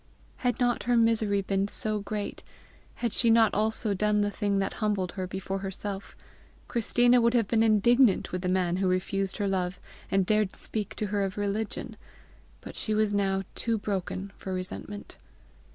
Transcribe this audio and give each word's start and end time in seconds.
Had 0.37 0.59
not 0.59 0.85
her 0.85 0.97
misery 0.97 1.43
been 1.43 1.67
so 1.67 1.99
great, 1.99 2.41
had 2.95 3.13
she 3.13 3.29
not 3.29 3.53
also 3.53 3.93
done 3.93 4.21
the 4.21 4.31
thing 4.31 4.57
that 4.57 4.73
humbled 4.81 5.11
her 5.11 5.27
before 5.27 5.59
herself, 5.59 6.17
Christina 6.67 7.21
would 7.21 7.35
have 7.35 7.47
been 7.47 7.61
indignant 7.61 8.31
with 8.31 8.41
the 8.41 8.49
man 8.49 8.77
who 8.77 8.87
refused 8.87 9.37
her 9.37 9.47
love 9.47 9.79
and 10.09 10.25
dared 10.25 10.55
speak 10.55 10.95
to 10.95 11.05
her 11.13 11.23
of 11.23 11.37
religion; 11.37 11.97
but 12.61 12.75
she 12.75 12.95
was 12.95 13.13
now 13.13 13.43
too 13.53 13.77
broken 13.77 14.31
for 14.35 14.55
resentment. 14.55 15.17